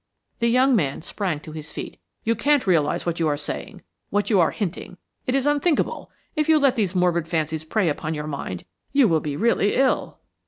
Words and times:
The 0.39 0.47
young 0.49 0.75
man 0.75 1.03
sprang 1.03 1.41
to 1.41 1.51
his 1.51 1.71
feet. 1.71 1.99
"You 2.23 2.33
can't 2.33 2.65
realize 2.65 3.05
what 3.05 3.19
you 3.19 3.27
are 3.27 3.37
saying; 3.37 3.83
what 4.09 4.31
you 4.31 4.39
are 4.39 4.49
hinting! 4.49 4.97
It 5.27 5.35
is 5.35 5.45
unthinkable! 5.45 6.09
If 6.35 6.49
you 6.49 6.57
let 6.57 6.75
these 6.75 6.95
morbid 6.95 7.27
fancies 7.27 7.63
prey 7.63 7.87
upon 7.87 8.15
your 8.15 8.25
mind, 8.25 8.65
you 8.91 9.07
will 9.07 9.19
be 9.21 9.37
really 9.37 9.75
ill." 9.75 10.17